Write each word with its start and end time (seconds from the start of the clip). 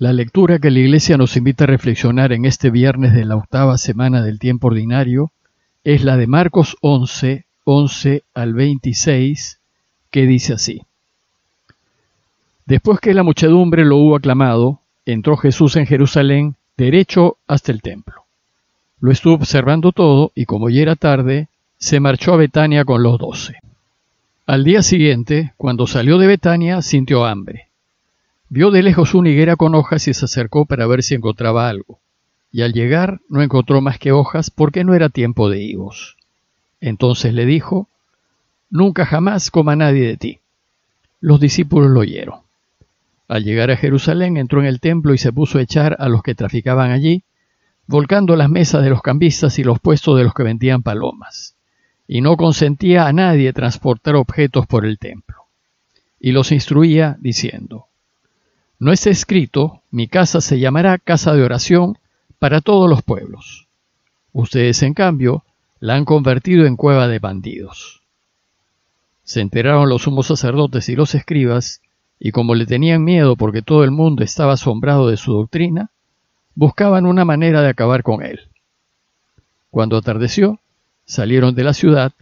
La 0.00 0.14
lectura 0.14 0.58
que 0.58 0.70
la 0.70 0.78
Iglesia 0.78 1.18
nos 1.18 1.36
invita 1.36 1.64
a 1.64 1.66
reflexionar 1.66 2.32
en 2.32 2.46
este 2.46 2.70
viernes 2.70 3.12
de 3.12 3.26
la 3.26 3.36
octava 3.36 3.76
semana 3.76 4.22
del 4.22 4.38
tiempo 4.38 4.68
ordinario 4.68 5.30
es 5.84 6.04
la 6.04 6.16
de 6.16 6.26
Marcos 6.26 6.78
11, 6.80 7.44
11 7.64 8.22
al 8.32 8.54
26, 8.54 9.60
que 10.10 10.24
dice 10.24 10.54
así. 10.54 10.80
Después 12.64 12.98
que 12.98 13.12
la 13.12 13.24
muchedumbre 13.24 13.84
lo 13.84 13.98
hubo 13.98 14.16
aclamado, 14.16 14.80
entró 15.04 15.36
Jesús 15.36 15.76
en 15.76 15.84
Jerusalén 15.84 16.54
derecho 16.78 17.36
hasta 17.46 17.70
el 17.70 17.82
templo. 17.82 18.24
Lo 19.00 19.12
estuvo 19.12 19.34
observando 19.34 19.92
todo 19.92 20.32
y 20.34 20.46
como 20.46 20.70
ya 20.70 20.80
era 20.80 20.96
tarde, 20.96 21.48
se 21.76 22.00
marchó 22.00 22.32
a 22.32 22.38
Betania 22.38 22.86
con 22.86 23.02
los 23.02 23.18
doce. 23.18 23.56
Al 24.46 24.64
día 24.64 24.80
siguiente, 24.80 25.52
cuando 25.58 25.86
salió 25.86 26.16
de 26.16 26.26
Betania, 26.26 26.80
sintió 26.80 27.26
hambre. 27.26 27.69
Vio 28.52 28.72
de 28.72 28.82
lejos 28.82 29.14
una 29.14 29.28
higuera 29.28 29.54
con 29.54 29.76
hojas 29.76 30.08
y 30.08 30.12
se 30.12 30.24
acercó 30.24 30.66
para 30.66 30.84
ver 30.88 31.04
si 31.04 31.14
encontraba 31.14 31.68
algo. 31.68 32.00
Y 32.50 32.62
al 32.62 32.72
llegar 32.72 33.20
no 33.28 33.42
encontró 33.42 33.80
más 33.80 34.00
que 34.00 34.10
hojas 34.10 34.50
porque 34.50 34.82
no 34.82 34.92
era 34.92 35.08
tiempo 35.08 35.48
de 35.48 35.62
higos. 35.62 36.16
Entonces 36.80 37.32
le 37.32 37.46
dijo, 37.46 37.86
Nunca 38.68 39.06
jamás 39.06 39.52
coma 39.52 39.76
nadie 39.76 40.04
de 40.04 40.16
ti. 40.16 40.40
Los 41.20 41.38
discípulos 41.38 41.92
lo 41.92 42.00
oyeron. 42.00 42.40
Al 43.28 43.44
llegar 43.44 43.70
a 43.70 43.76
Jerusalén 43.76 44.36
entró 44.36 44.58
en 44.58 44.66
el 44.66 44.80
templo 44.80 45.14
y 45.14 45.18
se 45.18 45.32
puso 45.32 45.58
a 45.58 45.62
echar 45.62 45.94
a 46.00 46.08
los 46.08 46.24
que 46.24 46.34
traficaban 46.34 46.90
allí, 46.90 47.22
volcando 47.86 48.34
las 48.34 48.50
mesas 48.50 48.82
de 48.82 48.90
los 48.90 49.00
cambistas 49.00 49.60
y 49.60 49.64
los 49.64 49.78
puestos 49.78 50.18
de 50.18 50.24
los 50.24 50.34
que 50.34 50.42
vendían 50.42 50.82
palomas, 50.82 51.54
y 52.08 52.20
no 52.20 52.36
consentía 52.36 53.06
a 53.06 53.12
nadie 53.12 53.52
transportar 53.52 54.16
objetos 54.16 54.66
por 54.66 54.84
el 54.84 54.98
templo. 54.98 55.36
Y 56.18 56.32
los 56.32 56.50
instruía 56.50 57.16
diciendo, 57.20 57.86
no 58.80 58.92
está 58.92 59.10
escrito, 59.10 59.82
mi 59.90 60.08
casa 60.08 60.40
se 60.40 60.58
llamará 60.58 60.96
casa 60.96 61.34
de 61.34 61.42
oración 61.42 61.98
para 62.38 62.62
todos 62.62 62.88
los 62.88 63.02
pueblos. 63.02 63.68
Ustedes, 64.32 64.82
en 64.82 64.94
cambio, 64.94 65.44
la 65.80 65.96
han 65.96 66.06
convertido 66.06 66.64
en 66.64 66.76
cueva 66.76 67.06
de 67.06 67.18
bandidos. 67.18 68.00
Se 69.22 69.42
enteraron 69.42 69.90
los 69.90 70.02
sumos 70.02 70.28
sacerdotes 70.28 70.88
y 70.88 70.96
los 70.96 71.14
escribas, 71.14 71.82
y 72.18 72.32
como 72.32 72.54
le 72.54 72.64
tenían 72.64 73.04
miedo 73.04 73.36
porque 73.36 73.60
todo 73.60 73.84
el 73.84 73.90
mundo 73.90 74.24
estaba 74.24 74.54
asombrado 74.54 75.08
de 75.08 75.18
su 75.18 75.34
doctrina, 75.34 75.90
buscaban 76.54 77.04
una 77.04 77.26
manera 77.26 77.60
de 77.60 77.68
acabar 77.68 78.02
con 78.02 78.22
él. 78.22 78.48
Cuando 79.70 79.98
atardeció, 79.98 80.58
salieron 81.04 81.54
de 81.54 81.64
la 81.64 81.74
ciudad, 81.74 82.12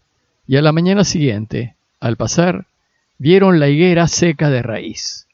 y 0.49 0.57
a 0.57 0.63
la 0.63 0.73
mañana 0.73 1.05
siguiente, 1.05 1.77
al 2.01 2.17
pasar, 2.17 2.67
vieron 3.17 3.61
la 3.61 3.69
higuera 3.69 4.09
seca 4.09 4.51
de 4.51 4.63
raíz. 4.63 5.28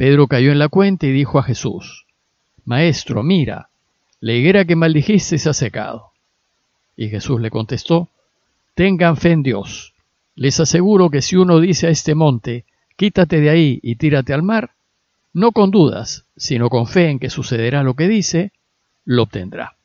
Pedro 0.00 0.28
cayó 0.28 0.50
en 0.50 0.58
la 0.58 0.70
cuenta 0.70 1.06
y 1.06 1.12
dijo 1.12 1.38
a 1.38 1.42
Jesús, 1.42 2.06
Maestro, 2.64 3.22
mira, 3.22 3.68
la 4.20 4.32
higuera 4.32 4.64
que 4.64 4.74
maldijiste 4.74 5.36
se 5.36 5.50
ha 5.50 5.52
secado. 5.52 6.12
Y 6.96 7.10
Jesús 7.10 7.38
le 7.38 7.50
contestó, 7.50 8.08
Tengan 8.74 9.18
fe 9.18 9.32
en 9.32 9.42
Dios. 9.42 9.92
Les 10.36 10.58
aseguro 10.58 11.10
que 11.10 11.20
si 11.20 11.36
uno 11.36 11.60
dice 11.60 11.86
a 11.86 11.90
este 11.90 12.14
monte, 12.14 12.64
quítate 12.96 13.42
de 13.42 13.50
ahí 13.50 13.78
y 13.82 13.96
tírate 13.96 14.32
al 14.32 14.42
mar, 14.42 14.70
no 15.34 15.52
con 15.52 15.70
dudas, 15.70 16.24
sino 16.34 16.70
con 16.70 16.86
fe 16.86 17.10
en 17.10 17.18
que 17.18 17.28
sucederá 17.28 17.82
lo 17.82 17.92
que 17.92 18.08
dice, 18.08 18.52
lo 19.04 19.24
obtendrá. 19.24 19.76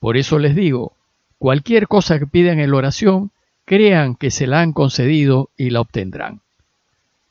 Por 0.00 0.16
eso 0.16 0.40
les 0.40 0.56
digo, 0.56 0.94
cualquier 1.38 1.86
cosa 1.86 2.18
que 2.18 2.26
pidan 2.26 2.58
en 2.58 2.72
la 2.72 2.78
oración, 2.78 3.30
crean 3.64 4.16
que 4.16 4.32
se 4.32 4.48
la 4.48 4.60
han 4.60 4.72
concedido 4.72 5.50
y 5.56 5.70
la 5.70 5.82
obtendrán. 5.82 6.40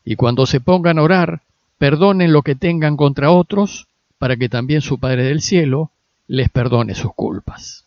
Y 0.06 0.16
cuando 0.16 0.46
se 0.46 0.62
pongan 0.62 0.98
a 0.98 1.04
orar, 1.04 1.42
perdonen 1.80 2.34
lo 2.34 2.44
que 2.44 2.56
tengan 2.56 2.96
contra 2.96 3.32
otros, 3.32 3.88
para 4.20 4.36
que 4.36 4.50
también 4.50 4.82
su 4.82 5.00
Padre 5.00 5.24
del 5.24 5.42
Cielo 5.42 5.92
les 6.28 6.50
perdone 6.50 6.94
sus 6.94 7.14
culpas. 7.16 7.86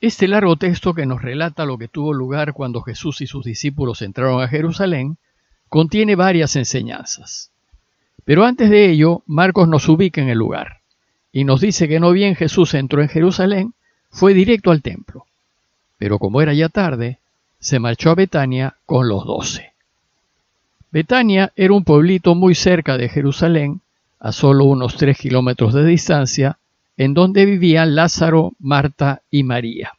Este 0.00 0.28
largo 0.28 0.56
texto 0.56 0.92
que 0.92 1.06
nos 1.06 1.22
relata 1.22 1.64
lo 1.64 1.78
que 1.78 1.88
tuvo 1.88 2.12
lugar 2.12 2.52
cuando 2.52 2.82
Jesús 2.82 3.22
y 3.22 3.26
sus 3.26 3.44
discípulos 3.44 4.02
entraron 4.02 4.42
a 4.42 4.48
Jerusalén, 4.48 5.16
contiene 5.70 6.16
varias 6.16 6.56
enseñanzas. 6.56 7.50
Pero 8.24 8.44
antes 8.44 8.68
de 8.68 8.90
ello, 8.90 9.22
Marcos 9.26 9.68
nos 9.68 9.88
ubica 9.88 10.20
en 10.20 10.28
el 10.28 10.38
lugar 10.38 10.80
y 11.32 11.44
nos 11.44 11.60
dice 11.60 11.88
que 11.88 12.00
no 12.00 12.10
bien 12.10 12.34
Jesús 12.34 12.74
entró 12.74 13.00
en 13.00 13.08
Jerusalén, 13.08 13.74
fue 14.10 14.34
directo 14.34 14.72
al 14.72 14.82
templo. 14.82 15.26
Pero 15.98 16.18
como 16.18 16.42
era 16.42 16.52
ya 16.52 16.68
tarde, 16.68 17.18
se 17.60 17.78
marchó 17.78 18.10
a 18.10 18.14
Betania 18.14 18.76
con 18.86 19.08
los 19.08 19.24
doce. 19.24 19.73
Betania 20.94 21.52
era 21.56 21.74
un 21.74 21.82
pueblito 21.82 22.36
muy 22.36 22.54
cerca 22.54 22.96
de 22.96 23.08
Jerusalén, 23.08 23.80
a 24.20 24.30
solo 24.30 24.66
unos 24.66 24.96
tres 24.96 25.18
kilómetros 25.18 25.74
de 25.74 25.84
distancia, 25.84 26.58
en 26.96 27.14
donde 27.14 27.46
vivían 27.46 27.96
Lázaro, 27.96 28.52
Marta 28.60 29.22
y 29.28 29.42
María. 29.42 29.94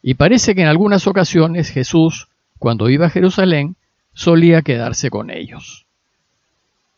Y 0.00 0.14
parece 0.14 0.54
que 0.54 0.62
en 0.62 0.68
algunas 0.68 1.06
ocasiones 1.06 1.68
Jesús, 1.68 2.28
cuando 2.58 2.88
iba 2.88 3.08
a 3.08 3.10
Jerusalén, 3.10 3.76
solía 4.14 4.62
quedarse 4.62 5.10
con 5.10 5.28
ellos. 5.28 5.84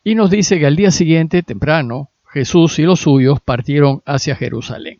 Y 0.05 0.15
nos 0.15 0.31
dice 0.31 0.61
que 0.61 0.67
al 0.67 0.77
día 0.77 0.93
siguiente, 0.93 1.43
temprano, 1.43 2.11
Jesús 2.29 2.79
y 2.79 2.85
los 2.85 3.01
suyos 3.01 3.41
partieron 3.41 4.01
hacia 4.07 4.37
Jerusalén. 4.37 4.99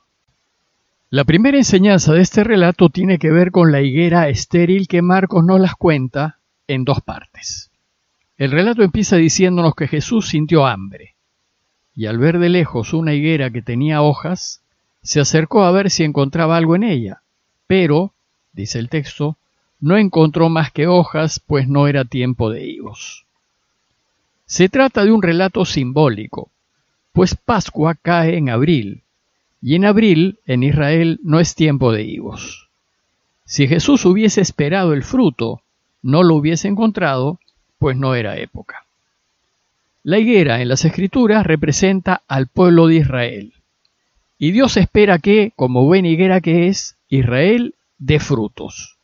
La 1.09 1.23
primera 1.23 1.57
enseñanza 1.57 2.13
de 2.15 2.23
este 2.23 2.43
relato 2.43 2.89
tiene 2.89 3.21
que 3.21 3.31
ver 3.31 3.53
con 3.53 3.71
la 3.71 3.81
higuera 3.81 4.29
estéril 4.29 4.89
que 4.89 5.03
Marcos 5.03 5.45
nos 5.45 5.61
las 5.61 5.77
cuenta 5.77 6.41
en 6.67 6.83
dos 6.83 7.01
partes. 7.01 7.72
El 8.39 8.51
relato 8.51 8.83
empieza 8.83 9.17
diciéndonos 9.17 9.75
que 9.75 9.89
Jesús 9.89 10.29
sintió 10.29 10.67
hambre, 10.67 11.15
y 11.95 12.07
al 12.07 12.19
ver 12.19 12.39
de 12.39 12.49
lejos 12.49 12.93
una 12.95 13.15
higuera 13.15 13.51
que 13.51 13.63
tenía 13.63 14.03
hojas, 14.03 14.63
se 15.03 15.21
acercó 15.21 15.65
a 15.65 15.73
ver 15.73 15.91
si 15.91 16.05
encontraba 16.05 16.57
algo 16.57 16.77
en 16.77 16.85
ella, 16.85 17.23
pero, 17.67 18.13
dice 18.53 18.79
el 18.79 18.89
texto, 18.89 19.37
no 19.81 19.97
encontró 19.97 20.49
más 20.49 20.71
que 20.71 20.87
hojas, 20.87 21.41
pues 21.41 21.69
no 21.69 21.89
era 21.89 22.05
tiempo 22.05 22.51
de 22.51 22.67
higos. 22.67 23.27
Se 24.47 24.69
trata 24.69 25.05
de 25.05 25.13
un 25.13 25.23
relato 25.23 25.65
simbólico, 25.65 26.51
pues 27.13 27.35
Pascua 27.35 27.95
cae 27.95 28.37
en 28.37 28.49
abril, 28.49 29.03
y 29.61 29.75
en 29.75 29.85
abril 29.85 30.39
en 30.47 30.63
Israel 30.63 31.21
no 31.23 31.41
es 31.41 31.55
tiempo 31.55 31.93
de 31.93 32.05
higos. 32.05 32.69
Si 33.45 33.69
Jesús 33.69 34.05
hubiese 34.05 34.41
esperado 34.41 34.93
el 34.93 35.03
fruto, 35.03 35.63
no 36.01 36.23
lo 36.23 36.37
hubiese 36.37 36.69
encontrado, 36.69 37.39
pues 37.83 37.97
no 37.97 38.15
era 38.15 38.37
época. 38.37 38.85
La 40.05 40.21
higuera 40.21 40.63
en 40.63 40.69
las 40.69 40.85
escrituras 40.85 41.45
representa 41.45 42.23
al 42.29 42.47
pueblo 42.47 42.87
de 42.87 42.95
Israel. 42.95 43.55
Y 44.39 44.53
Dios 44.53 44.77
espera 44.77 45.19
que, 45.19 45.53
como 45.57 45.85
buena 45.85 46.07
higuera 46.07 46.41
que 46.41 46.69
es, 46.69 46.95
Israel 47.09 47.75
dé 47.99 48.21
frutos. 48.21 48.99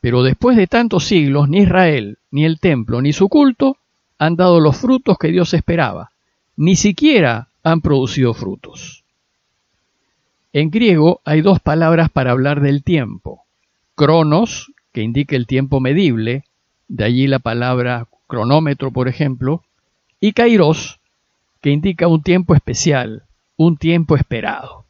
Pero 0.00 0.24
después 0.24 0.56
de 0.56 0.66
tantos 0.66 1.04
siglos, 1.04 1.48
ni 1.48 1.58
Israel, 1.58 2.18
ni 2.32 2.44
el 2.44 2.58
templo, 2.58 3.00
ni 3.00 3.12
su 3.12 3.28
culto 3.28 3.76
han 4.18 4.34
dado 4.34 4.58
los 4.58 4.76
frutos 4.76 5.16
que 5.16 5.28
Dios 5.28 5.54
esperaba. 5.54 6.10
Ni 6.56 6.74
siquiera 6.74 7.46
han 7.62 7.80
producido 7.80 8.34
frutos. 8.34 9.04
En 10.52 10.72
griego 10.72 11.20
hay 11.24 11.42
dos 11.42 11.60
palabras 11.60 12.10
para 12.10 12.32
hablar 12.32 12.60
del 12.60 12.82
tiempo. 12.82 13.44
Cronos, 13.94 14.72
que 14.92 15.02
indica 15.02 15.36
el 15.36 15.46
tiempo 15.46 15.78
medible, 15.78 16.42
de 16.88 17.04
allí 17.04 17.26
la 17.26 17.38
palabra 17.38 18.06
cronómetro, 18.26 18.90
por 18.90 19.08
ejemplo, 19.08 19.62
y 20.20 20.32
kairos, 20.32 21.00
que 21.60 21.70
indica 21.70 22.08
un 22.08 22.22
tiempo 22.22 22.54
especial, 22.54 23.24
un 23.56 23.76
tiempo 23.76 24.16
esperado. 24.16 24.84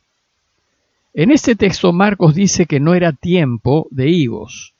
En 1.12 1.30
este 1.30 1.54
texto 1.54 1.92
Marcos 1.92 2.34
dice 2.34 2.66
que 2.66 2.80
no 2.80 2.94
era 2.94 3.12
tiempo 3.12 3.86
de 3.90 4.08
higos, 4.08 4.74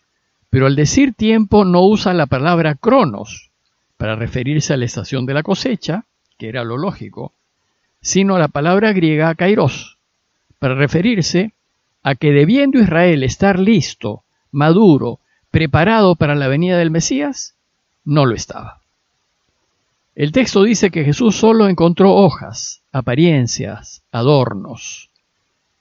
pero 0.51 0.67
al 0.67 0.77
decir 0.77 1.15
tiempo 1.15 1.65
no 1.65 1.83
usa 1.83 2.13
la 2.15 2.27
palabra 2.27 2.75
cronos 2.75 3.51
para 3.97 4.17
referirse 4.17 4.75
a 4.75 4.77
la 4.77 4.85
estación 4.85 5.27
de 5.27 5.35
la 5.35 5.43
cosecha, 5.43 6.05
que 6.39 6.49
era 6.49 6.65
lo 6.65 6.77
lógico, 6.77 7.33
sino 8.01 8.37
a 8.37 8.39
la 8.39 8.49
palabra 8.49 8.93
griega 8.93 9.35
kairos, 9.35 9.99
para 10.59 10.75
referirse 10.75 11.53
a 12.03 12.17
que 12.17 12.33
debiendo 12.33 12.79
Israel 12.79 13.23
estar 13.23 13.59
listo, 13.59 14.25
maduro, 14.51 15.21
preparado 15.55 16.17
para 16.17 16.35
la 16.35 16.49
venida 16.49 16.77
del 16.77 16.91
Mesías, 16.91 17.55
no 18.05 18.27
lo 18.27 18.35
estaba. 18.35 18.81
El 20.17 20.33
texto 20.33 20.65
dice 20.65 20.91
que 20.91 21.05
Jesús 21.05 21.37
solo 21.37 21.69
encontró 21.69 22.13
hojas, 22.13 22.83
apariencias, 22.91 24.03
adornos. 24.11 25.11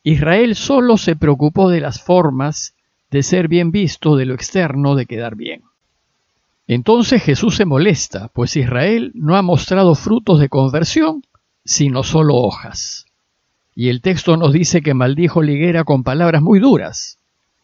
Israel 0.04 0.56
solo 0.56 0.98
se 0.98 1.16
preocupó 1.16 1.72
de 1.72 1.82
las 1.82 2.04
formas, 2.04 2.76
de 3.10 3.24
ser 3.24 3.48
bien 3.48 3.72
visto, 3.72 4.16
de 4.16 4.26
lo 4.26 4.36
externo, 4.36 4.94
de 4.94 5.08
quedar 5.08 5.36
bien. 5.36 5.64
Entonces 6.68 7.24
Jesús 7.24 7.56
se 7.56 7.66
molesta, 7.66 8.28
pues 8.28 8.56
Israel 8.56 9.12
no 9.16 9.38
ha 9.38 9.42
mostrado 9.42 9.96
frutos 9.96 10.40
de 10.40 10.50
conversión, 10.50 11.24
sino 11.66 12.04
solo 12.04 12.36
hojas. 12.36 13.08
Y 13.74 13.90
el 13.90 14.02
texto 14.02 14.38
nos 14.38 14.54
dice 14.54 14.84
que 14.84 14.94
maldijo 14.94 15.42
Liguera 15.42 15.84
con 15.84 16.04
palabras 16.04 16.44
muy 16.44 16.60
duras 16.60 17.18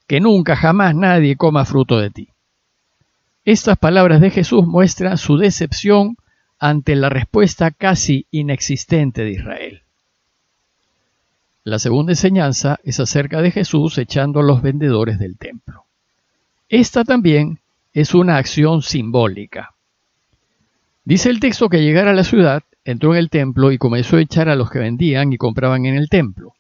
que 0.10 0.20
nunca 0.20 0.56
jamás 0.56 0.96
nadie 0.96 1.36
coma 1.36 1.66
fruto 1.66 2.00
de 2.00 2.10
ti. 2.10 2.30
Estas 3.46 3.78
palabras 3.78 4.22
de 4.22 4.32
Jesús 4.32 4.66
muestran 4.66 5.20
su 5.20 5.38
decepción 5.38 6.18
ante 6.58 6.96
la 6.96 7.10
respuesta 7.10 7.70
casi 7.70 8.26
inexistente 8.32 9.24
de 9.24 9.32
Israel. 9.34 9.84
La 11.64 11.78
segunda 11.78 12.14
enseñanza 12.14 12.80
es 12.84 13.00
acerca 13.00 13.44
de 13.44 13.52
Jesús 13.52 14.00
echando 14.00 14.40
a 14.40 14.44
los 14.44 14.64
vendedores 14.64 15.20
del 15.20 15.38
templo. 15.38 15.84
Esta 16.70 17.04
también 17.04 17.60
es 17.94 18.16
una 18.16 18.38
acción 18.38 18.82
simbólica. 18.82 19.76
Dice 21.06 21.30
el 21.30 21.40
texto 21.40 21.70
que 21.70 21.84
llegar 21.84 22.08
a 22.08 22.16
la 22.16 22.24
ciudad, 22.24 22.64
entró 22.84 23.14
en 23.14 23.20
el 23.20 23.30
templo 23.30 23.72
y 23.72 23.78
comenzó 23.78 24.18
a 24.18 24.22
echar 24.22 24.50
a 24.50 24.56
los 24.56 24.72
que 24.72 24.80
vendían 24.80 25.34
y 25.34 25.38
compraban 25.38 25.86
en 25.86 25.94
el 25.94 26.10
templo. 26.10 26.54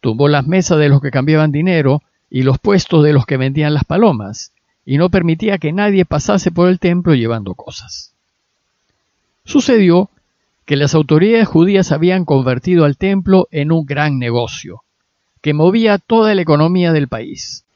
Tumbó 0.00 0.28
las 0.28 0.46
mesas 0.46 0.78
de 0.78 0.88
los 0.88 1.00
que 1.00 1.10
cambiaban 1.10 1.50
dinero 1.50 2.00
y 2.34 2.42
los 2.42 2.58
puestos 2.58 3.04
de 3.04 3.12
los 3.12 3.26
que 3.26 3.36
vendían 3.36 3.74
las 3.74 3.84
palomas, 3.84 4.52
y 4.84 4.98
no 4.98 5.08
permitía 5.08 5.58
que 5.58 5.72
nadie 5.72 6.04
pasase 6.04 6.50
por 6.50 6.68
el 6.68 6.80
templo 6.80 7.14
llevando 7.14 7.54
cosas. 7.54 8.12
Sucedió 9.44 10.10
que 10.64 10.74
las 10.74 10.96
autoridades 10.96 11.46
judías 11.46 11.92
habían 11.92 12.24
convertido 12.24 12.86
al 12.86 12.96
templo 12.96 13.46
en 13.52 13.70
un 13.70 13.86
gran 13.86 14.18
negocio, 14.18 14.82
que 15.42 15.54
movía 15.54 15.98
toda 15.98 16.34
la 16.34 16.42
economía 16.42 16.92
del 16.92 17.06
país. 17.06 17.66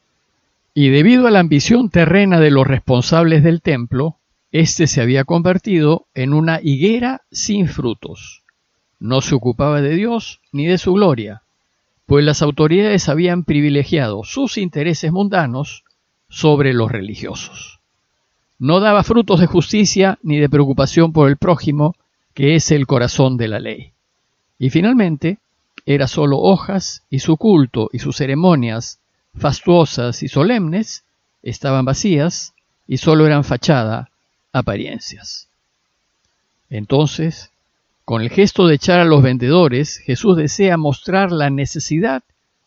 Y 0.74 0.88
debido 0.88 1.28
a 1.28 1.30
la 1.30 1.38
ambición 1.38 1.88
terrena 1.88 2.40
de 2.40 2.50
los 2.50 2.66
responsables 2.66 3.44
del 3.44 3.62
templo, 3.62 4.16
éste 4.50 4.88
se 4.88 5.00
había 5.00 5.22
convertido 5.22 6.06
en 6.14 6.34
una 6.34 6.58
higuera 6.60 7.22
sin 7.30 7.68
frutos. 7.68 8.42
No 8.98 9.20
se 9.20 9.36
ocupaba 9.36 9.80
de 9.82 9.94
Dios 9.94 10.40
ni 10.50 10.66
de 10.66 10.78
su 10.78 10.94
gloria, 10.94 11.42
pues 12.08 12.24
las 12.24 12.40
autoridades 12.40 13.10
habían 13.10 13.44
privilegiado 13.44 14.24
sus 14.24 14.56
intereses 14.56 15.12
mundanos 15.12 15.84
sobre 16.30 16.72
los 16.72 16.90
religiosos. 16.90 17.80
No 18.58 18.80
daba 18.80 19.04
frutos 19.04 19.40
de 19.40 19.46
justicia 19.46 20.18
ni 20.22 20.38
de 20.38 20.48
preocupación 20.48 21.12
por 21.12 21.28
el 21.28 21.36
prójimo, 21.36 21.96
que 22.32 22.54
es 22.54 22.70
el 22.70 22.86
corazón 22.86 23.36
de 23.36 23.48
la 23.48 23.60
ley. 23.60 23.92
Y 24.58 24.70
finalmente, 24.70 25.36
era 25.84 26.08
sólo 26.08 26.38
hojas 26.38 27.02
y 27.10 27.18
su 27.18 27.36
culto 27.36 27.90
y 27.92 27.98
sus 27.98 28.16
ceremonias, 28.16 29.00
fastuosas 29.36 30.22
y 30.22 30.28
solemnes, 30.28 31.04
estaban 31.42 31.84
vacías 31.84 32.54
y 32.86 32.96
sólo 32.96 33.26
eran 33.26 33.44
fachada, 33.44 34.08
apariencias. 34.50 35.48
Entonces, 36.70 37.50
con 38.08 38.22
el 38.22 38.30
gesto 38.30 38.66
de 38.66 38.76
echar 38.76 39.00
a 39.00 39.04
los 39.04 39.22
vendedores, 39.22 39.98
Jesús 39.98 40.34
desea 40.34 40.78
mostrar 40.78 41.30
la 41.30 41.50
necesidad 41.50 42.22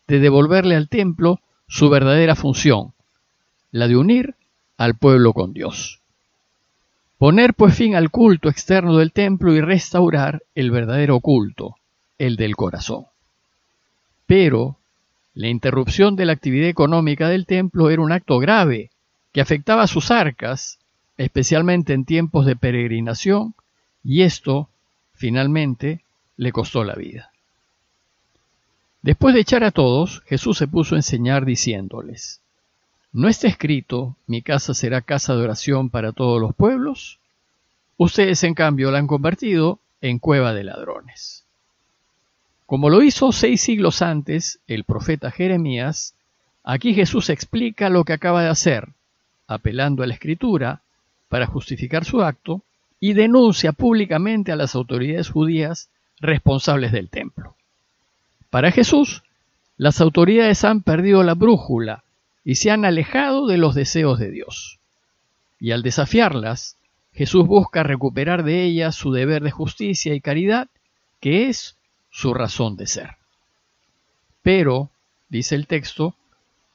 de 0.06 0.20
devolverle 0.20 0.76
al 0.76 0.88
templo 0.88 1.40
su 1.66 1.90
verdadera 1.90 2.36
función, 2.36 2.92
la 3.72 3.88
de 3.88 3.96
unir 3.96 4.36
al 4.76 4.94
pueblo 4.94 5.32
con 5.32 5.52
Dios. 5.52 6.00
Poner 7.18 7.54
pues 7.54 7.74
fin 7.74 7.96
al 7.96 8.12
culto 8.12 8.48
externo 8.48 8.98
del 8.98 9.10
templo 9.10 9.52
y 9.52 9.60
restaurar 9.60 10.44
el 10.54 10.70
verdadero 10.70 11.18
culto, 11.18 11.74
el 12.18 12.36
del 12.36 12.54
corazón. 12.54 13.06
Pero 14.26 14.78
la 15.34 15.48
interrupción 15.48 16.14
de 16.14 16.24
la 16.24 16.34
actividad 16.34 16.68
económica 16.68 17.28
del 17.28 17.46
templo 17.46 17.90
era 17.90 18.00
un 18.00 18.12
acto 18.12 18.38
grave 18.38 18.92
que 19.32 19.40
afectaba 19.40 19.82
a 19.82 19.88
sus 19.88 20.12
arcas, 20.12 20.78
especialmente 21.16 21.94
en 21.94 22.04
tiempos 22.04 22.46
de 22.46 22.54
peregrinación, 22.54 23.56
y 24.04 24.22
esto, 24.22 24.68
finalmente, 25.22 26.00
le 26.36 26.50
costó 26.50 26.82
la 26.82 26.96
vida. 26.96 27.30
Después 29.02 29.36
de 29.36 29.42
echar 29.42 29.62
a 29.62 29.70
todos, 29.70 30.20
Jesús 30.26 30.58
se 30.58 30.66
puso 30.66 30.96
a 30.96 30.98
enseñar 30.98 31.44
diciéndoles, 31.44 32.40
¿No 33.12 33.28
está 33.28 33.46
escrito, 33.46 34.16
mi 34.26 34.42
casa 34.42 34.74
será 34.74 35.00
casa 35.00 35.36
de 35.36 35.42
oración 35.44 35.90
para 35.90 36.10
todos 36.10 36.40
los 36.40 36.56
pueblos? 36.56 37.20
Ustedes, 37.98 38.42
en 38.42 38.54
cambio, 38.54 38.90
la 38.90 38.98
han 38.98 39.06
convertido 39.06 39.78
en 40.00 40.18
cueva 40.18 40.52
de 40.54 40.64
ladrones. 40.64 41.44
Como 42.66 42.90
lo 42.90 43.00
hizo 43.00 43.30
seis 43.30 43.60
siglos 43.60 44.02
antes 44.02 44.58
el 44.66 44.82
profeta 44.82 45.30
Jeremías, 45.30 46.16
aquí 46.64 46.94
Jesús 46.94 47.30
explica 47.30 47.90
lo 47.90 48.02
que 48.02 48.14
acaba 48.14 48.42
de 48.42 48.48
hacer, 48.48 48.88
apelando 49.46 50.02
a 50.02 50.08
la 50.08 50.14
escritura 50.14 50.82
para 51.28 51.46
justificar 51.46 52.04
su 52.04 52.22
acto 52.22 52.64
y 53.04 53.14
denuncia 53.14 53.72
públicamente 53.72 54.52
a 54.52 54.56
las 54.56 54.76
autoridades 54.76 55.28
judías 55.28 55.90
responsables 56.20 56.92
del 56.92 57.10
templo. 57.10 57.56
Para 58.48 58.70
Jesús, 58.70 59.24
las 59.76 60.00
autoridades 60.00 60.62
han 60.62 60.82
perdido 60.82 61.24
la 61.24 61.34
brújula 61.34 62.04
y 62.44 62.54
se 62.54 62.70
han 62.70 62.84
alejado 62.84 63.48
de 63.48 63.58
los 63.58 63.74
deseos 63.74 64.20
de 64.20 64.30
Dios. 64.30 64.78
Y 65.58 65.72
al 65.72 65.82
desafiarlas, 65.82 66.76
Jesús 67.12 67.44
busca 67.44 67.82
recuperar 67.82 68.44
de 68.44 68.62
ellas 68.62 68.94
su 68.94 69.10
deber 69.10 69.42
de 69.42 69.50
justicia 69.50 70.14
y 70.14 70.20
caridad, 70.20 70.68
que 71.18 71.48
es 71.48 71.76
su 72.08 72.34
razón 72.34 72.76
de 72.76 72.86
ser. 72.86 73.16
Pero, 74.42 74.90
dice 75.28 75.56
el 75.56 75.66
texto, 75.66 76.14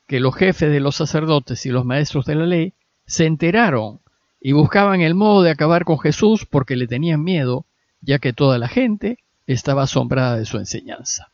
que 0.08 0.20
los 0.20 0.36
jefes 0.36 0.74
de 0.74 0.82
los 0.82 0.98
sacerdotes 0.98 1.66
y 1.66 1.70
los 1.70 1.86
maestros 1.86 2.26
de 2.26 2.36
la 2.36 2.46
ley 2.46 2.74
se 3.06 3.28
enteraron 3.28 4.02
y 4.40 4.52
buscaban 4.52 5.02
el 5.02 5.16
modo 5.16 5.42
de 5.44 5.52
acabar 5.52 5.84
con 5.84 6.00
Jesús 6.00 6.46
porque 6.46 6.76
le 6.76 6.88
tenían 6.88 7.24
miedo, 7.24 7.66
ya 8.02 8.20
que 8.20 8.34
toda 8.34 8.58
la 8.58 8.68
gente 8.68 9.18
estaba 9.48 9.84
asombrada 9.84 10.38
de 10.38 10.46
su 10.46 10.58
enseñanza. 10.58 11.32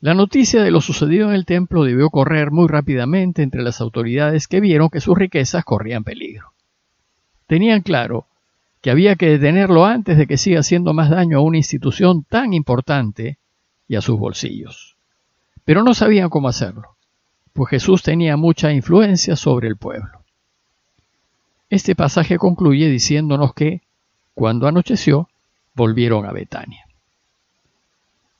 La 0.00 0.14
noticia 0.14 0.62
de 0.62 0.70
lo 0.70 0.80
sucedido 0.80 1.28
en 1.28 1.34
el 1.34 1.44
templo 1.44 1.82
debió 1.82 2.10
correr 2.10 2.52
muy 2.52 2.68
rápidamente 2.68 3.42
entre 3.42 3.62
las 3.62 3.80
autoridades 3.80 4.46
que 4.46 4.60
vieron 4.60 4.90
que 4.90 5.00
sus 5.00 5.18
riquezas 5.18 5.64
corrían 5.64 6.04
peligro. 6.04 6.52
Tenían 7.48 7.80
claro 7.80 8.26
que 8.80 8.90
había 8.92 9.16
que 9.16 9.28
detenerlo 9.28 9.84
antes 9.84 10.16
de 10.16 10.26
que 10.28 10.36
siga 10.36 10.60
haciendo 10.60 10.94
más 10.94 11.10
daño 11.10 11.38
a 11.38 11.42
una 11.42 11.56
institución 11.56 12.22
tan 12.22 12.52
importante 12.52 13.38
y 13.88 13.96
a 13.96 14.00
sus 14.00 14.18
bolsillos. 14.18 14.96
Pero 15.64 15.82
no 15.82 15.94
sabían 15.94 16.30
cómo 16.30 16.48
hacerlo, 16.48 16.96
pues 17.52 17.70
Jesús 17.70 18.02
tenía 18.02 18.36
mucha 18.36 18.72
influencia 18.72 19.34
sobre 19.34 19.66
el 19.66 19.76
pueblo. 19.76 20.24
Este 21.70 21.94
pasaje 21.94 22.38
concluye 22.38 22.88
diciéndonos 22.88 23.54
que, 23.54 23.82
cuando 24.34 24.66
anocheció, 24.66 25.28
volvieron 25.74 26.26
a 26.26 26.32
Betania. 26.32 26.86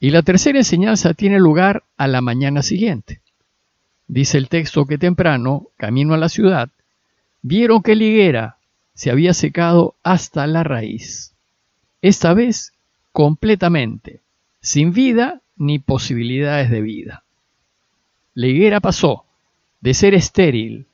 Y 0.01 0.11
la 0.11 0.23
tercera 0.23 0.59
enseñanza 0.59 1.15
tiene 1.15 1.39
lugar 1.39 1.83
a 1.97 2.07
la 2.07 2.21
mañana 2.21 2.63
siguiente. 2.63 3.21
Dice 4.07 4.39
el 4.39 4.49
texto 4.49 4.87
que 4.87 4.97
temprano, 4.97 5.69
camino 5.77 6.15
a 6.15 6.19
la 6.19 6.29
ciudad, 6.29 6.71
vieron 7.43 7.83
que 7.83 7.95
la 7.95 8.05
higuera 8.05 8.57
se 8.95 9.11
había 9.11 9.35
secado 9.35 9.95
hasta 10.03 10.47
la 10.47 10.65
raíz. 10.65 11.35
Esta 12.01 12.33
vez 12.33 12.73
completamente, 13.13 14.21
sin 14.61 14.93
vida 14.93 15.41
ni 15.57 15.79
posibilidades 15.79 16.71
de 16.71 16.81
vida. 16.81 17.25
La 18.35 18.47
higuera 18.47 18.81
pasó 18.81 19.25
de 19.81 19.95
ser 19.95 20.15
estéril 20.15 20.87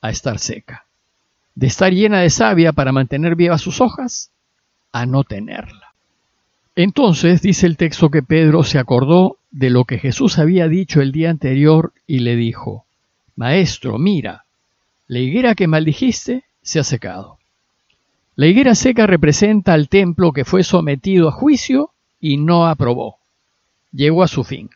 a 0.00 0.10
estar 0.10 0.38
seca, 0.38 0.86
de 1.54 1.66
estar 1.66 1.92
llena 1.92 2.20
de 2.20 2.30
savia 2.30 2.72
para 2.72 2.92
mantener 2.92 3.36
vivas 3.36 3.60
sus 3.60 3.80
hojas 3.80 4.30
a 4.92 5.06
no 5.06 5.24
tenerla. 5.24 5.94
Entonces 6.74 7.42
dice 7.42 7.66
el 7.66 7.76
texto 7.76 8.10
que 8.10 8.22
Pedro 8.22 8.64
se 8.64 8.78
acordó 8.78 9.36
de 9.50 9.70
lo 9.70 9.84
que 9.84 9.98
Jesús 9.98 10.38
había 10.38 10.68
dicho 10.68 11.02
el 11.02 11.12
día 11.12 11.30
anterior 11.30 11.92
y 12.06 12.20
le 12.20 12.36
dijo, 12.36 12.86
Maestro, 13.36 13.98
mira, 13.98 14.44
la 15.06 15.18
higuera 15.18 15.54
que 15.54 15.66
maldijiste 15.66 16.44
se 16.62 16.80
ha 16.80 16.84
secado. 16.84 17.38
La 18.34 18.46
higuera 18.46 18.74
seca 18.74 19.06
representa 19.06 19.74
al 19.74 19.90
templo 19.90 20.32
que 20.32 20.46
fue 20.46 20.64
sometido 20.64 21.28
a 21.28 21.32
juicio 21.32 21.90
y 22.18 22.38
no 22.38 22.66
aprobó. 22.66 23.16
Llegó 23.92 24.22
a 24.22 24.28
su 24.28 24.42
fin. 24.42 24.70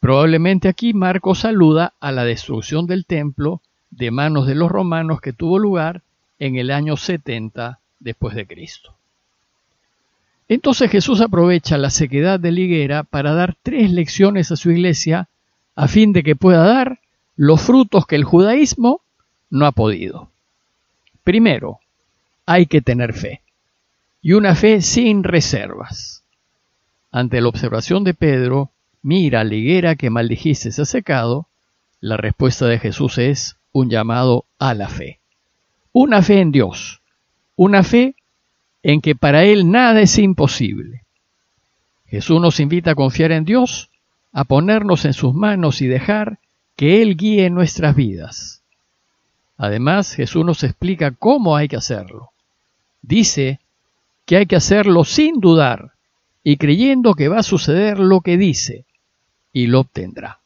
Probablemente 0.00 0.68
aquí 0.68 0.94
Marcos 0.94 1.40
saluda 1.40 1.92
a 2.00 2.12
la 2.12 2.24
destrucción 2.24 2.86
del 2.86 3.04
templo 3.04 3.60
de 3.96 4.10
manos 4.10 4.46
de 4.46 4.54
los 4.54 4.70
romanos 4.70 5.20
que 5.20 5.32
tuvo 5.32 5.58
lugar 5.58 6.02
en 6.38 6.56
el 6.56 6.70
año 6.70 6.96
70 6.96 7.78
después 7.98 8.34
de 8.34 8.46
Cristo. 8.46 8.94
Entonces 10.48 10.90
Jesús 10.90 11.20
aprovecha 11.20 11.78
la 11.78 11.90
sequedad 11.90 12.38
de 12.38 12.52
higuera 12.52 13.02
para 13.02 13.32
dar 13.32 13.56
tres 13.62 13.90
lecciones 13.90 14.52
a 14.52 14.56
su 14.56 14.70
iglesia 14.70 15.28
a 15.74 15.88
fin 15.88 16.12
de 16.12 16.22
que 16.22 16.36
pueda 16.36 16.62
dar 16.62 17.00
los 17.36 17.60
frutos 17.60 18.06
que 18.06 18.16
el 18.16 18.24
judaísmo 18.24 19.00
no 19.50 19.66
ha 19.66 19.72
podido. 19.72 20.30
Primero, 21.24 21.80
hay 22.44 22.66
que 22.66 22.80
tener 22.80 23.12
fe, 23.12 23.40
y 24.22 24.34
una 24.34 24.54
fe 24.54 24.82
sin 24.82 25.24
reservas. 25.24 26.22
Ante 27.10 27.40
la 27.40 27.48
observación 27.48 28.04
de 28.04 28.14
Pedro, 28.14 28.70
mira 29.02 29.42
la 29.42 29.54
higuera 29.54 29.96
que 29.96 30.10
maldijiste 30.10 30.70
se 30.70 30.82
ha 30.82 30.84
secado, 30.84 31.46
la 32.00 32.16
respuesta 32.16 32.66
de 32.66 32.78
Jesús 32.78 33.18
es 33.18 33.55
un 33.78 33.90
llamado 33.90 34.46
a 34.58 34.72
la 34.72 34.88
fe. 34.88 35.20
Una 35.92 36.22
fe 36.22 36.40
en 36.40 36.50
Dios, 36.50 37.02
una 37.56 37.82
fe 37.82 38.16
en 38.82 39.02
que 39.02 39.14
para 39.14 39.44
Él 39.44 39.70
nada 39.70 40.00
es 40.00 40.18
imposible. 40.18 41.04
Jesús 42.06 42.40
nos 42.40 42.58
invita 42.58 42.92
a 42.92 42.94
confiar 42.94 43.32
en 43.32 43.44
Dios, 43.44 43.90
a 44.32 44.44
ponernos 44.44 45.04
en 45.04 45.12
sus 45.12 45.34
manos 45.34 45.82
y 45.82 45.88
dejar 45.88 46.38
que 46.74 47.02
Él 47.02 47.16
guíe 47.16 47.50
nuestras 47.50 47.94
vidas. 47.94 48.62
Además, 49.58 50.14
Jesús 50.14 50.44
nos 50.44 50.62
explica 50.64 51.10
cómo 51.10 51.56
hay 51.56 51.68
que 51.68 51.76
hacerlo. 51.76 52.30
Dice 53.02 53.60
que 54.24 54.36
hay 54.36 54.46
que 54.46 54.56
hacerlo 54.56 55.04
sin 55.04 55.38
dudar 55.40 55.92
y 56.42 56.56
creyendo 56.56 57.14
que 57.14 57.28
va 57.28 57.40
a 57.40 57.42
suceder 57.42 57.98
lo 57.98 58.20
que 58.22 58.38
dice, 58.38 58.86
y 59.52 59.66
lo 59.66 59.80
obtendrá. 59.80 60.40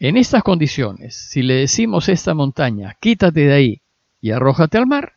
En 0.00 0.16
estas 0.16 0.44
condiciones, 0.44 1.16
si 1.16 1.42
le 1.42 1.54
decimos 1.54 2.08
a 2.08 2.12
esta 2.12 2.32
montaña, 2.32 2.96
quítate 3.00 3.40
de 3.40 3.52
ahí 3.52 3.80
y 4.20 4.30
arrójate 4.30 4.78
al 4.78 4.86
mar, 4.86 5.14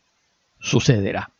sucederá. 0.60 1.32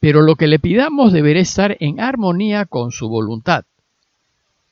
Pero 0.00 0.22
lo 0.22 0.34
que 0.34 0.48
le 0.48 0.58
pidamos 0.58 1.12
deberá 1.12 1.38
estar 1.38 1.76
en 1.78 2.00
armonía 2.00 2.64
con 2.64 2.90
su 2.90 3.08
voluntad. 3.08 3.64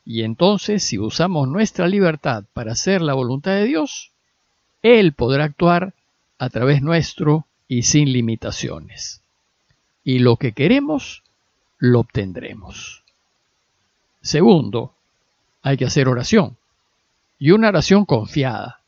Y 0.05 0.23
entonces, 0.23 0.83
si 0.83 0.99
usamos 0.99 1.47
nuestra 1.47 1.87
libertad 1.87 2.45
para 2.53 2.73
hacer 2.73 3.03
la 3.03 3.15
voluntad 3.15 3.53
de 3.53 3.67
Dios, 3.67 4.11
Él 4.83 5.13
podrá 5.13 5.45
actuar 5.45 5.95
a 6.39 6.49
través 6.49 6.83
nuestro 6.83 7.47
y 7.69 7.85
sin 7.85 8.13
limitaciones. 8.13 9.21
Y 10.03 10.19
lo 10.19 10.37
que 10.37 10.51
queremos, 10.51 11.23
lo 11.79 12.01
obtendremos. 12.01 13.05
Segundo, 14.23 14.95
hay 15.63 15.77
que 15.77 15.85
hacer 15.85 16.09
oración. 16.09 16.57
Y 17.41 17.51
una 17.51 17.71
oración 17.71 18.05
confiada. 18.05 18.81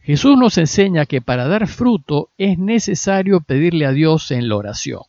Jesús 0.00 0.36
nos 0.36 0.58
enseña 0.58 1.06
que 1.06 1.20
para 1.20 1.46
dar 1.46 1.68
fruto 1.68 2.30
es 2.36 2.58
necesario 2.58 3.40
pedirle 3.40 3.86
a 3.86 3.92
Dios 3.92 4.32
en 4.32 4.48
la 4.48 4.56
oración. 4.56 5.02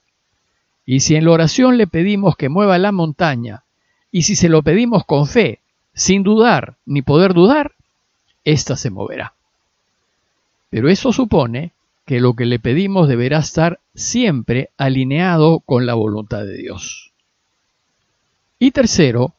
Y 0.85 0.99
si 0.99 1.15
en 1.15 1.25
la 1.25 1.31
oración 1.31 1.77
le 1.77 1.87
pedimos 1.87 2.35
que 2.35 2.49
mueva 2.49 2.77
la 2.77 2.91
montaña, 2.91 3.63
y 4.11 4.21
si 4.21 4.35
se 4.35 4.49
lo 4.49 4.61
pedimos 4.61 5.05
con 5.05 5.25
fe, 5.25 5.61
sin 5.95 6.21
dudar 6.21 6.75
ni 6.85 7.01
poder 7.01 7.33
dudar, 7.33 7.71
ésta 8.43 8.75
se 8.75 8.91
moverá. 8.91 9.33
Pero 10.69 10.89
eso 10.89 11.11
supone 11.11 11.71
que 12.05 12.19
lo 12.19 12.33
que 12.33 12.45
le 12.45 12.59
pedimos 12.59 13.07
deberá 13.07 13.39
estar 13.39 13.79
siempre 13.95 14.69
alineado 14.77 15.61
con 15.61 15.85
la 15.85 15.93
voluntad 15.93 16.43
de 16.43 16.57
Dios. 16.57 17.11
Y 18.59 18.71
tercero, 18.71 19.33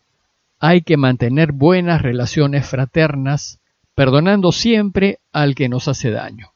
hay 0.66 0.80
que 0.80 0.96
mantener 0.96 1.52
buenas 1.52 2.00
relaciones 2.00 2.66
fraternas, 2.66 3.60
perdonando 3.94 4.50
siempre 4.50 5.18
al 5.30 5.54
que 5.54 5.68
nos 5.68 5.88
hace 5.88 6.10
daño. 6.10 6.52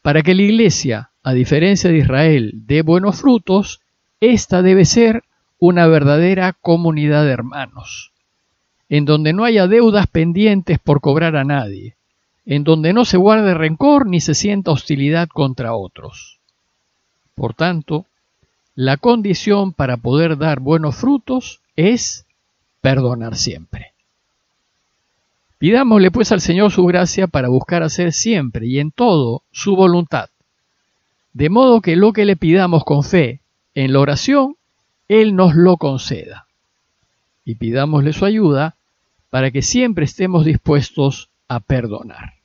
Para 0.00 0.22
que 0.22 0.34
la 0.34 0.40
Iglesia, 0.40 1.10
a 1.22 1.34
diferencia 1.34 1.90
de 1.90 1.98
Israel, 1.98 2.52
dé 2.54 2.80
buenos 2.80 3.20
frutos, 3.20 3.82
esta 4.20 4.62
debe 4.62 4.86
ser 4.86 5.22
una 5.58 5.86
verdadera 5.86 6.54
comunidad 6.54 7.26
de 7.26 7.32
hermanos, 7.32 8.12
en 8.88 9.04
donde 9.04 9.34
no 9.34 9.44
haya 9.44 9.66
deudas 9.66 10.06
pendientes 10.06 10.78
por 10.78 11.02
cobrar 11.02 11.36
a 11.36 11.44
nadie, 11.44 11.96
en 12.46 12.64
donde 12.64 12.94
no 12.94 13.04
se 13.04 13.18
guarde 13.18 13.52
rencor 13.52 14.06
ni 14.06 14.22
se 14.22 14.32
sienta 14.32 14.70
hostilidad 14.70 15.28
contra 15.28 15.74
otros. 15.74 16.38
Por 17.34 17.52
tanto, 17.52 18.06
la 18.74 18.96
condición 18.96 19.74
para 19.74 19.98
poder 19.98 20.38
dar 20.38 20.60
buenos 20.60 20.96
frutos 20.96 21.60
es 21.76 22.24
perdonar 22.88 23.36
siempre. 23.36 23.92
Pidámosle 25.58 26.10
pues 26.10 26.32
al 26.32 26.40
Señor 26.40 26.72
su 26.72 26.86
gracia 26.86 27.26
para 27.26 27.50
buscar 27.50 27.82
hacer 27.82 28.14
siempre 28.14 28.66
y 28.66 28.78
en 28.78 28.92
todo 28.92 29.42
su 29.52 29.76
voluntad, 29.76 30.30
de 31.34 31.50
modo 31.50 31.82
que 31.82 31.96
lo 31.96 32.14
que 32.14 32.24
le 32.24 32.36
pidamos 32.36 32.84
con 32.84 33.04
fe 33.04 33.42
en 33.74 33.92
la 33.92 34.00
oración, 34.00 34.56
Él 35.06 35.36
nos 35.36 35.54
lo 35.54 35.76
conceda. 35.76 36.46
Y 37.44 37.56
pidámosle 37.56 38.14
su 38.14 38.24
ayuda 38.24 38.76
para 39.28 39.50
que 39.50 39.60
siempre 39.60 40.06
estemos 40.06 40.46
dispuestos 40.46 41.28
a 41.46 41.60
perdonar. 41.60 42.36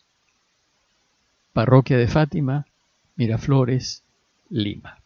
Parroquia 1.53 1.97
de 1.97 2.09
Fátima, 2.09 2.65
Miraflores, 3.15 4.03
Lima. 4.49 5.02